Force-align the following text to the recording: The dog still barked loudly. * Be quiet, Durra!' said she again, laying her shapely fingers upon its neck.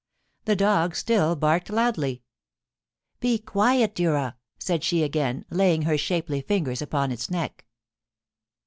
The 0.45 0.55
dog 0.55 0.95
still 0.95 1.35
barked 1.35 1.69
loudly. 1.69 2.23
* 2.71 3.19
Be 3.19 3.37
quiet, 3.37 3.93
Durra!' 3.93 4.33
said 4.57 4.83
she 4.83 5.03
again, 5.03 5.45
laying 5.51 5.83
her 5.83 5.95
shapely 5.95 6.41
fingers 6.41 6.81
upon 6.81 7.11
its 7.11 7.29
neck. 7.29 7.67